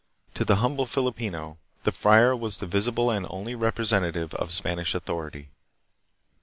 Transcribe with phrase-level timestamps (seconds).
[0.33, 5.49] To the humble Filipino, the friar was the visible and only representative of Spanish authority.